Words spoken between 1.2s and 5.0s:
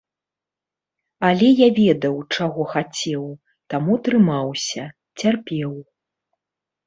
Але я ведаў, чаго хацеў, таму трымаўся,